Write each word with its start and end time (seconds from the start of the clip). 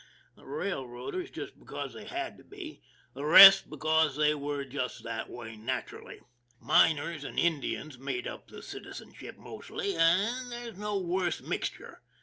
The 0.35 0.47
railroaders 0.47 1.29
because 1.29 1.93
they 1.93 2.05
had 2.05 2.35
to 2.39 2.43
be; 2.43 2.81
the 3.13 3.23
rest 3.23 3.69
because 3.69 4.15
they 4.17 4.33
were 4.33 4.65
just 4.65 5.03
that 5.03 5.29
way 5.29 5.55
naturally. 5.55 6.19
Miners 6.59 7.23
and 7.23 7.37
Indians 7.37 7.99
made 7.99 8.25
up 8.27 8.47
the 8.47 8.63
citizenship 8.63 9.37
mostly, 9.37 9.93
and 9.95 10.51
there's 10.51 10.75
no 10.79 10.97
worse 10.97 11.39
mixture. 11.39 12.01